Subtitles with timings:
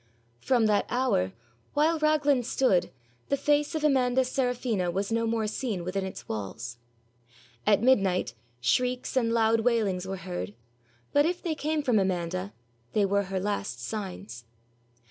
[0.39, 1.31] From that hour,
[1.75, 2.89] while Raglan stood,
[3.29, 6.77] the face of Amanda Serafina was no more seen within its walls.
[7.67, 10.55] At midnight shrieks and loud wailings were heard,
[11.13, 12.51] but if they came from Amanda,
[12.93, 14.45] they were her last signs.